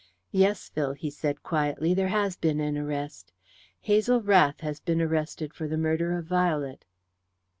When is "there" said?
1.93-2.07